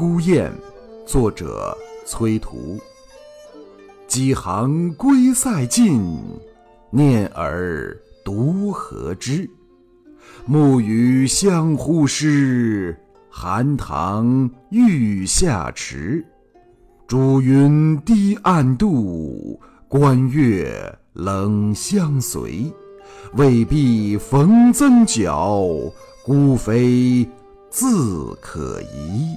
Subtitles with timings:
[0.00, 0.50] 孤雁》，
[1.06, 1.76] 作者
[2.06, 2.80] 崔涂。
[4.06, 6.02] 几行归塞尽，
[6.88, 7.94] 念尔
[8.24, 9.46] 独何之？
[10.46, 16.24] 暮雨相呼失，寒塘欲下迟。
[17.06, 22.72] 渚云低暗度，关月冷相随。
[23.34, 25.62] 未必逢增角，
[26.24, 27.28] 孤飞
[27.68, 29.36] 自可疑。